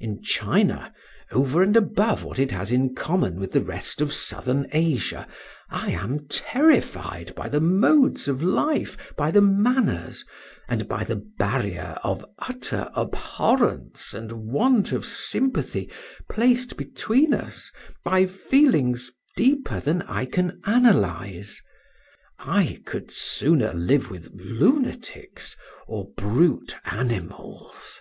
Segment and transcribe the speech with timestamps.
[0.00, 0.94] In China,
[1.30, 5.28] over and above what it has in common with the rest of southern Asia,
[5.68, 10.24] I am terrified by the modes of life, by the manners,
[10.70, 15.90] and the barrier of utter abhorrence and want of sympathy
[16.30, 17.70] placed between us
[18.02, 21.62] by feelings deeper than I can analyse.
[22.38, 28.00] I could sooner live with lunatics or brute animals.